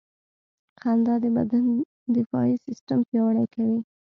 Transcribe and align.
•خندا 0.81 1.13
د 1.23 1.25
بدن 1.35 1.65
دفاعي 2.15 2.55
سیستم 2.65 2.99
پیاوړی 3.07 3.45
کوي. 3.53 3.77